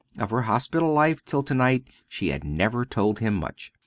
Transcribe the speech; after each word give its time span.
Of 0.17 0.31
her 0.31 0.41
hospital 0.41 0.91
life, 0.91 1.23
till 1.25 1.43
to 1.43 1.53
night, 1.53 1.83
she 2.07 2.29
had 2.29 2.43
never 2.43 2.85
told 2.85 3.19
him 3.19 3.35
much. 3.35 3.71